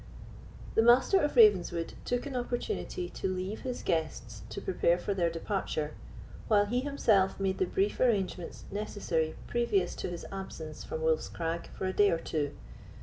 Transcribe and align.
The 0.73 0.81
Master 0.81 1.21
of 1.21 1.35
Ravenswood 1.35 1.93
took 2.05 2.25
an 2.25 2.35
opportunity 2.35 3.07
to 3.11 3.27
leave 3.29 3.59
his 3.59 3.83
guests 3.83 4.41
to 4.49 4.59
prepare 4.59 4.97
for 4.97 5.13
their 5.13 5.29
departure, 5.29 5.93
while 6.47 6.65
he 6.65 6.79
himself 6.79 7.39
made 7.39 7.59
the 7.59 7.67
brief 7.67 7.99
arrangements 7.99 8.65
necessary 8.71 9.35
previous 9.45 9.93
to 9.97 10.09
his 10.09 10.25
absence 10.31 10.83
from 10.83 11.03
Wolf's 11.03 11.29
Crag 11.29 11.67
for 11.77 11.85
a 11.85 11.93
day 11.93 12.09
or 12.09 12.17
two. 12.17 12.57